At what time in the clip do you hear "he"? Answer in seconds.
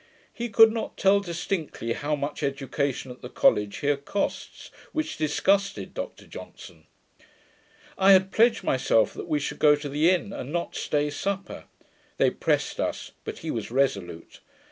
0.33-0.49, 13.45-13.51